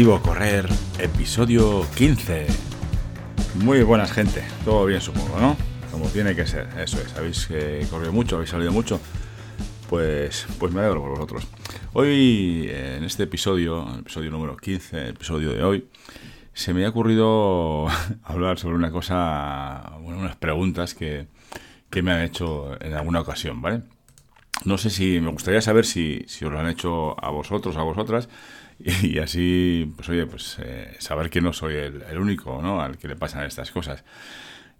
Correr, 0.00 0.66
episodio 0.98 1.86
15. 1.94 2.46
Muy 3.56 3.82
buenas 3.82 4.10
gente, 4.10 4.42
todo 4.64 4.86
bien 4.86 4.98
supongo, 4.98 5.38
¿no? 5.38 5.58
Como 5.92 6.06
tiene 6.06 6.34
que 6.34 6.46
ser, 6.46 6.68
eso 6.78 6.98
es. 7.02 7.14
Habéis 7.18 7.46
eh, 7.50 7.86
corrido 7.90 8.10
mucho, 8.10 8.36
habéis 8.36 8.48
salido 8.48 8.72
mucho. 8.72 8.98
Pues, 9.90 10.46
pues 10.58 10.72
me 10.72 10.80
alegro 10.80 11.02
por 11.02 11.10
vosotros. 11.10 11.46
Hoy, 11.92 12.70
en 12.72 13.04
este 13.04 13.24
episodio, 13.24 13.86
episodio 13.98 14.30
número 14.30 14.56
15, 14.56 15.02
el 15.02 15.08
episodio 15.10 15.52
de 15.52 15.62
hoy, 15.62 15.86
se 16.54 16.72
me 16.72 16.86
ha 16.86 16.88
ocurrido 16.88 17.86
hablar 18.24 18.58
sobre 18.58 18.76
una 18.76 18.90
cosa, 18.90 19.98
bueno, 20.00 20.18
unas 20.18 20.36
preguntas 20.36 20.94
que, 20.94 21.26
que 21.90 22.00
me 22.00 22.12
han 22.12 22.22
hecho 22.22 22.82
en 22.82 22.94
alguna 22.94 23.20
ocasión, 23.20 23.60
¿vale? 23.60 23.82
No 24.64 24.78
sé 24.78 24.88
si 24.88 25.20
me 25.20 25.30
gustaría 25.30 25.60
saber 25.60 25.84
si, 25.84 26.24
si 26.26 26.46
os 26.46 26.52
lo 26.52 26.58
han 26.58 26.68
hecho 26.68 27.22
a 27.22 27.28
vosotros, 27.28 27.76
a 27.76 27.82
vosotras, 27.82 28.30
y, 29.02 29.18
así, 29.18 29.92
pues 29.94 30.08
oye, 30.08 30.26
pues 30.26 30.56
eh, 30.60 30.96
saber 30.98 31.28
que 31.28 31.40
no 31.40 31.52
soy 31.52 31.74
el, 31.74 32.18
único, 32.18 32.62
¿no? 32.62 32.80
Al 32.80 32.96
que 32.96 33.08
le 33.08 33.16
pasan 33.16 33.44
estas 33.44 33.70
cosas. 33.70 34.04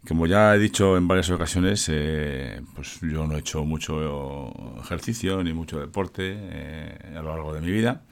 Como 0.08 0.26
ya 0.26 0.54
he 0.54 0.58
dicho 0.58 0.96
en 0.96 1.06
varias 1.06 1.28
ocasiones, 1.28 1.86
eh, 1.90 2.62
pues 2.74 3.00
yo 3.02 3.26
no 3.26 3.36
he 3.36 3.40
hecho 3.40 3.64
mucho 3.64 4.78
ejercicio 4.80 5.44
ni 5.44 5.52
mucho 5.52 5.78
deporte 5.78 6.34
eh, 6.34 6.98
a 7.14 7.20
lo 7.20 7.28
largo 7.28 7.52
de 7.52 7.60
mi 7.60 7.70
vida. 7.70 8.02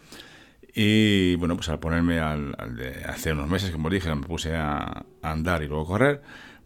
Y 0.74 1.36
bueno, 1.36 1.56
pues 1.56 1.70
al 1.70 1.78
ponerme 1.78 2.20
al, 2.20 2.54
de 2.76 3.04
hace 3.06 3.32
unos 3.32 3.48
meses, 3.48 3.70
como 3.70 3.88
dije, 3.88 4.14
me 4.14 4.26
puse 4.26 4.54
a, 4.54 5.06
andar 5.22 5.62
y 5.62 5.68
luego 5.68 5.86
correr, 5.86 6.20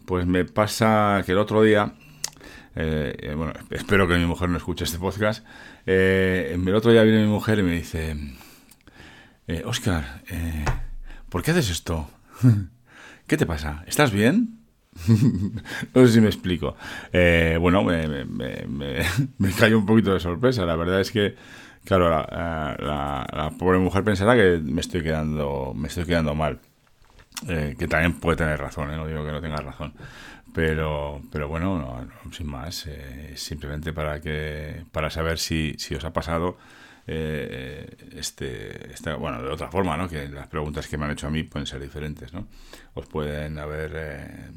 pues 0.04 0.26
me 0.26 0.44
pasa 0.44 1.22
que 1.24 1.32
el 1.32 1.38
otro 1.38 1.62
día, 1.62 1.94
eh, 2.74 3.32
bueno, 3.36 3.52
espero 3.70 4.08
que 4.08 4.16
mi 4.16 4.26
mujer 4.26 4.48
no 4.48 4.56
escuche 4.56 4.84
este 4.84 4.98
podcast, 4.98 5.46
el 5.86 6.74
otro 6.74 6.90
día 6.90 7.02
viene 7.04 7.22
mi 7.22 7.30
mujer 7.30 7.60
y 7.60 7.62
me 7.62 7.72
dice, 7.72 8.16
Oscar, 9.64 10.22
¿por 11.28 11.42
qué 11.42 11.50
haces 11.50 11.70
esto? 11.70 12.08
¿Qué 13.26 13.36
te 13.36 13.46
pasa? 13.46 13.84
¿Estás 13.86 14.12
bien? 14.12 14.62
no 15.94 16.06
sé 16.06 16.12
si 16.12 16.20
me 16.20 16.28
explico. 16.28 16.76
Eh, 17.12 17.56
bueno, 17.60 17.82
me, 17.82 18.24
me, 18.26 19.52
cayó 19.58 19.78
un 19.78 19.86
poquito 19.86 20.12
de 20.12 20.20
sorpresa. 20.20 20.66
La 20.66 20.76
verdad 20.76 21.00
es 21.00 21.10
que, 21.10 21.34
claro, 21.84 22.10
la, 22.10 23.52
pobre 23.58 23.78
mujer 23.78 24.04
pensará 24.04 24.36
que 24.36 24.60
me 24.62 24.80
estoy 24.80 25.02
quedando, 25.02 25.72
me 25.74 25.88
estoy 25.88 26.04
quedando 26.04 26.34
mal. 26.34 26.60
Eh, 27.48 27.74
que 27.78 27.88
también 27.88 28.20
puede 28.20 28.36
tener 28.36 28.60
razón, 28.60 28.92
¿eh? 28.92 28.96
no 28.96 29.06
digo 29.06 29.24
que 29.24 29.32
no 29.32 29.40
tenga 29.40 29.56
razón. 29.56 29.94
Pero, 30.54 31.22
pero 31.32 31.48
bueno, 31.48 32.06
sin 32.30 32.46
más, 32.46 32.86
simplemente 33.36 33.94
para 33.94 34.20
que 34.20 34.84
para 34.92 35.08
saber 35.08 35.38
si, 35.38 35.74
si 35.78 35.94
os 35.94 36.04
ha 36.04 36.12
pasado 36.12 36.58
este, 37.06 38.92
este, 38.92 39.12
bueno, 39.14 39.42
de 39.42 39.50
otra 39.50 39.68
forma, 39.70 39.96
¿no? 39.96 40.08
Que 40.08 40.28
las 40.28 40.48
preguntas 40.48 40.86
que 40.86 40.96
me 40.96 41.04
han 41.04 41.12
hecho 41.12 41.26
a 41.26 41.30
mí 41.30 41.42
pueden 41.42 41.66
ser 41.66 41.80
diferentes, 41.80 42.32
¿no? 42.32 42.46
Os 42.94 43.06
pueden 43.06 43.58
haber 43.58 44.52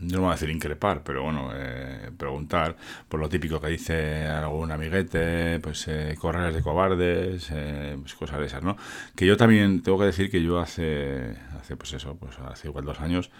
no 0.00 0.20
voy 0.20 0.28
a 0.28 0.32
decir 0.32 0.50
increpar, 0.50 1.02
pero 1.02 1.22
bueno, 1.22 1.50
eh, 1.54 2.10
preguntar 2.16 2.76
por 3.08 3.20
lo 3.20 3.28
típico 3.28 3.60
que 3.60 3.68
dice 3.68 4.26
algún 4.26 4.70
amiguete, 4.70 5.58
pues 5.60 5.88
eh, 5.88 6.16
de 6.16 6.62
cobardes, 6.62 7.48
eh, 7.52 7.96
pues 8.00 8.14
cosas 8.14 8.40
de 8.40 8.46
esas, 8.46 8.62
¿no? 8.62 8.76
Que 9.14 9.26
yo 9.26 9.36
también 9.36 9.82
tengo 9.82 9.98
que 9.98 10.04
decir 10.06 10.30
que 10.30 10.42
yo 10.42 10.58
hace, 10.58 11.36
hace 11.58 11.76
pues 11.76 11.92
eso, 11.94 12.16
pues 12.16 12.38
hace 12.40 12.68
igual 12.68 12.84
dos 12.84 13.00
años, 13.00 13.30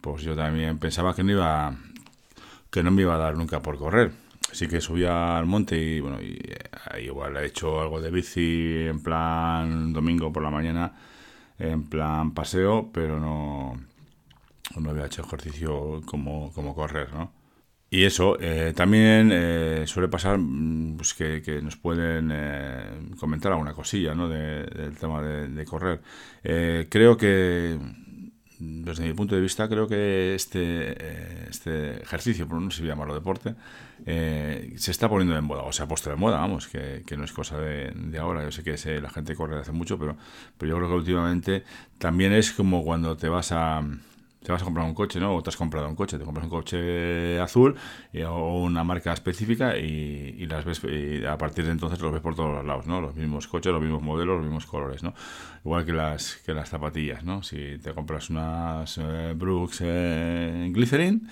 pues 0.00 0.22
yo 0.22 0.36
también 0.36 0.78
pensaba 0.78 1.14
que 1.14 1.24
no 1.24 1.32
iba, 1.32 1.76
que 2.70 2.82
no 2.82 2.90
me 2.90 3.02
iba 3.02 3.14
a 3.14 3.18
dar 3.18 3.36
nunca 3.36 3.60
por 3.60 3.76
correr. 3.78 4.12
Así 4.50 4.68
que 4.68 4.80
subía 4.80 5.36
al 5.38 5.46
monte 5.46 5.76
y 5.78 6.00
bueno, 6.00 6.20
y, 6.22 6.40
igual 7.02 7.36
he 7.36 7.46
hecho 7.46 7.80
algo 7.80 8.00
de 8.00 8.10
bici 8.10 8.86
en 8.86 9.02
plan 9.02 9.92
domingo 9.92 10.32
por 10.32 10.42
la 10.42 10.50
mañana, 10.50 10.92
en 11.58 11.88
plan 11.88 12.32
paseo, 12.32 12.90
pero 12.92 13.18
no 13.20 13.76
no 14.80 14.90
había 14.90 15.06
hecho 15.06 15.22
ejercicio 15.22 16.02
como, 16.06 16.52
como 16.52 16.74
correr, 16.74 17.12
¿no? 17.12 17.32
Y 17.88 18.04
eso, 18.04 18.36
eh, 18.40 18.72
también 18.74 19.30
eh, 19.32 19.84
suele 19.86 20.08
pasar 20.08 20.38
mm, 20.38 20.96
pues 20.96 21.14
que, 21.14 21.60
nos 21.62 21.76
pueden 21.76 22.30
eh, 22.32 23.14
comentar 23.18 23.52
alguna 23.52 23.74
cosilla 23.74 24.14
¿no? 24.14 24.28
del 24.28 24.96
tema 24.98 25.22
de, 25.22 25.64
correr. 25.64 26.00
creo 26.42 27.16
que, 27.16 27.78
desde 28.58 29.04
mi 29.04 29.12
punto 29.12 29.34
de 29.34 29.40
vista, 29.40 29.68
creo 29.68 29.86
que 29.86 30.34
este, 30.34 31.48
este 31.50 32.02
ejercicio, 32.02 32.46
por 32.48 32.60
no 32.60 32.70
sé 32.70 32.84
llamarlo 32.84 33.14
deporte, 33.14 33.54
se 34.04 34.90
está 34.90 35.08
poniendo 35.08 35.36
en 35.36 35.44
moda, 35.44 35.62
o 35.62 35.72
se 35.72 35.82
ha 35.82 35.86
puesto 35.86 36.10
de 36.10 36.16
moda, 36.16 36.38
vamos, 36.38 36.68
que, 36.68 37.04
no 37.16 37.24
es 37.24 37.32
cosa 37.32 37.58
de, 37.58 38.18
ahora. 38.18 38.44
Yo 38.44 38.52
sé 38.52 38.62
que 38.62 39.00
la 39.00 39.10
gente 39.10 39.34
corre 39.34 39.58
hace 39.58 39.72
mucho, 39.72 39.98
pero, 39.98 40.16
pero 40.58 40.70
yo 40.70 40.76
creo 40.76 40.88
que 40.88 40.94
últimamente 40.94 41.64
también 41.98 42.32
es 42.32 42.52
como 42.52 42.84
cuando 42.84 43.16
te 43.16 43.28
vas 43.28 43.52
a 43.52 43.82
te 44.46 44.52
vas 44.52 44.62
a 44.62 44.64
comprar 44.64 44.86
un 44.86 44.94
coche, 44.94 45.18
¿no? 45.18 45.34
O 45.34 45.42
te 45.42 45.50
has 45.50 45.56
comprado 45.56 45.88
un 45.88 45.96
coche, 45.96 46.18
te 46.18 46.24
compras 46.24 46.44
un 46.44 46.50
coche 46.50 47.40
azul 47.40 47.74
eh, 48.12 48.24
o 48.24 48.62
una 48.62 48.84
marca 48.84 49.12
específica 49.12 49.76
y, 49.76 50.46
las 50.46 50.64
ves, 50.64 50.80
a 51.28 51.36
partir 51.36 51.64
de 51.64 51.72
entonces 51.72 52.00
los 52.00 52.12
ves 52.12 52.20
por 52.22 52.36
todos 52.36 52.54
los 52.54 52.64
lados, 52.64 52.86
¿no? 52.86 53.00
Los 53.00 53.16
mismos 53.16 53.48
coches, 53.48 53.72
los 53.72 53.82
mismos 53.82 54.02
modelos, 54.02 54.36
los 54.36 54.44
mismos 54.44 54.66
colores, 54.66 55.02
¿no? 55.02 55.14
Igual 55.64 55.84
que 55.84 55.92
las, 55.92 56.36
que 56.36 56.54
las 56.54 56.68
zapatillas, 56.68 57.24
¿no? 57.24 57.42
Si 57.42 57.78
te 57.78 57.92
compras 57.92 58.30
unas 58.30 58.96
eh, 58.98 59.34
Brooks 59.36 59.80
eh, 59.82 60.70
Glycerin, 60.72 61.28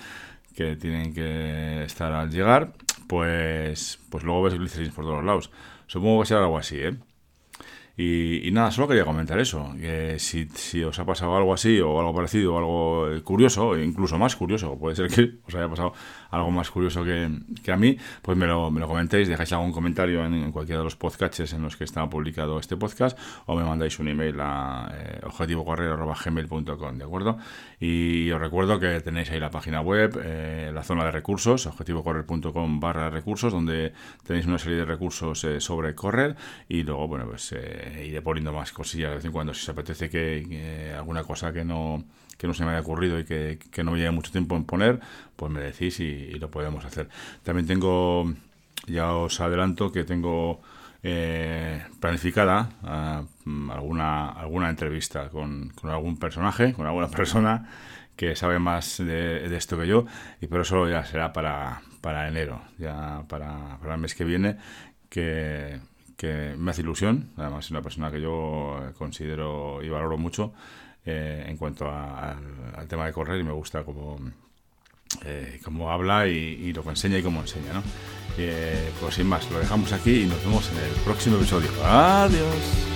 que 0.57 0.75
tienen 0.75 1.15
que 1.15 1.85
estar 1.85 2.13
al 2.13 2.31
llegar, 2.31 2.73
pues, 3.07 4.01
pues 4.11 4.25
luego 4.25 4.43
ves 4.43 4.55
Glycerin 4.55 4.91
por 4.91 5.05
todos 5.05 5.19
los 5.19 5.25
lados. 5.25 5.51
Supongo 5.87 6.23
que 6.23 6.27
será 6.27 6.41
algo 6.41 6.59
así, 6.59 6.81
¿eh? 6.81 6.97
Y, 7.97 8.51
nada, 8.51 8.73
solo 8.73 8.89
quería 8.89 9.05
comentar 9.05 9.39
eso, 9.39 9.73
que 9.81 10.19
si, 10.19 10.49
si, 10.49 10.83
os 10.83 10.99
ha 10.99 11.05
pasado 11.05 11.37
algo 11.37 11.55
así 11.55 11.81
o 11.81 12.01
algo 12.01 12.13
parecido 12.13 12.55
o 12.55 12.59
algo 12.59 13.23
curioso, 13.23 13.79
incluso 13.79 14.19
más 14.19 14.35
curioso, 14.35 14.77
puede 14.77 14.97
ser 14.97 15.09
que 15.09 15.39
os 15.47 15.55
haya 15.55 15.69
pasado 15.69 15.93
algo 16.31 16.51
más 16.51 16.71
curioso 16.71 17.05
que, 17.05 17.31
que 17.63 17.73
a 17.73 17.77
mí, 17.77 17.97
pues 18.21 18.37
me 18.37 18.47
lo, 18.47 18.71
me 18.71 18.81
lo 18.81 18.89
comentéis, 18.89 19.29
dejáis 19.29 19.53
algún 19.53 19.71
comentario 19.71 20.25
en, 20.25 20.51
cualquiera 20.51 20.81
de 20.81 20.85
los 20.85 20.97
podcasts 20.97 21.53
en 21.53 21.63
los 21.63 21.77
que 21.77 21.85
está 21.85 22.09
publicado 22.11 22.59
este 22.59 22.77
podcast 22.77 23.17
o 23.47 23.55
me 23.55 23.63
mandáis 23.63 23.99
un 24.01 24.09
email 24.09 24.41
a 24.41 24.93
eh, 24.93 25.21
¿de 26.99 27.05
acuerdo? 27.05 27.39
Y 27.79 28.31
os 28.31 28.41
recuerdo 28.41 28.81
que 28.81 29.01
tenéis 29.01 29.31
ahí 29.31 29.39
la 29.39 29.51
página 29.51 29.81
web, 29.81 30.21
eh, 30.25 30.71
la 30.75 30.83
zona 30.83 31.05
de 31.05 31.13
recursos, 31.13 31.67
objetivocorrer.com 31.67 32.81
barra 32.81 33.11
recursos, 33.11 33.53
donde 33.53 33.93
tenéis 34.27 34.47
una 34.47 34.59
serie 34.59 34.79
de 34.79 34.85
recursos 34.85 35.45
eh, 35.45 35.61
sobre 35.61 35.95
correr 35.95 36.37
y 36.69 36.83
luego, 36.83 37.07
bueno, 37.07 37.27
pues 37.29 37.55
eh, 37.85 38.07
iré 38.07 38.23
poniendo 38.23 38.53
más 38.53 38.73
cosillas 38.73 39.11
de 39.11 39.17
vez 39.17 39.25
en 39.25 39.33
cuando 39.33 39.55
si 39.55 39.63
os 39.63 39.69
apetece 39.69 40.09
que, 40.09 40.95
alguna 40.97 41.25
cosa 41.25 41.53
que 41.53 41.65
no 41.65 42.05
que 42.39 42.47
no 42.47 42.55
se 42.55 42.65
me 42.65 42.71
haya 42.71 42.81
ocurrido 42.81 43.19
y 43.19 43.25
que, 43.25 43.85
no 43.85 43.93
me 43.93 43.99
lleve 43.99 44.11
mucho 44.11 44.33
tiempo 44.33 44.57
en 44.57 44.65
poner, 44.65 45.01
pues 45.37 45.53
me 45.53 45.61
decís 45.61 46.01
y, 46.01 46.33
lo 46.33 46.51
podemos 46.51 46.85
hacer. 46.85 47.09
También 47.43 47.67
tengo, 47.67 48.33
ya 48.87 49.13
os 49.13 49.41
adelanto 49.41 49.93
que 49.93 50.05
tengo 50.05 50.61
eh, 51.03 51.85
planificada 52.01 52.71
ah, 52.83 53.23
alguna, 53.71 54.31
alguna 54.31 54.69
entrevista 54.71 55.29
con, 55.29 55.73
algún 55.85 56.19
personaje, 56.19 56.73
con 56.73 56.87
alguna 56.87 57.09
persona 57.21 57.69
que 58.17 58.37
sabe 58.37 58.59
más 58.59 58.99
de, 58.99 59.55
esto 59.57 59.79
que 59.79 59.87
yo 59.87 60.07
y 60.41 60.47
por 60.47 60.61
eso 60.61 60.89
ya 60.89 61.05
será 61.05 61.33
para, 61.33 61.83
para 62.01 62.29
enero, 62.29 62.63
ya 62.79 63.25
para, 63.29 63.79
para 63.81 63.95
el 63.95 64.01
mes 64.01 64.15
que 64.15 64.25
viene, 64.25 64.57
que, 65.09 65.81
me 66.57 66.71
hace 66.71 66.83
ilusión, 66.83 67.31
además 67.37 67.67
es 67.67 67.71
una 67.71 67.83
persona 67.83 68.11
que 68.11 68.21
yo 68.21 68.93
considero 68.99 69.83
y 69.83 69.89
valoro 69.89 70.17
mucho 70.19 70.53
eh, 71.07 71.45
en 71.47 71.57
cuanto 71.57 71.91
al 71.91 72.89
tema 72.89 73.07
de 73.07 73.13
correr 73.13 73.41
y 73.41 73.45
me 73.45 73.53
gusta 73.53 73.85
cómo, 73.85 74.19
eh, 75.25 75.61
habla 75.89 76.27
y, 76.27 76.73
lo 76.73 76.83
que 76.83 76.91
enseña 76.91 77.19
y 77.19 77.23
cómo 77.23 77.41
enseña. 77.41 77.75
¿no? 77.75 77.83
Eh, 78.39 78.91
pues 79.01 79.15
sin 79.15 79.27
más, 79.27 79.51
lo 79.51 79.59
dejamos 79.59 79.93
aquí 79.93 80.23
y 80.23 80.27
nos 80.27 80.43
vemos 80.45 80.71
en 80.71 80.79
el 80.79 80.93
próximo 81.05 81.37
episodio. 81.37 81.71
Adiós. 81.85 82.94